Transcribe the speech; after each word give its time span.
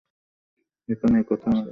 এখানেই 0.89 1.23
কোথাও 1.23 1.53
আছে! 1.53 1.69